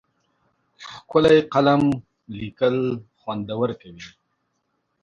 ښکلی 0.87 1.37
قلم 1.53 1.83
لیکل 2.37 2.77
خوندور 3.19 3.69
کوي. 3.81 4.07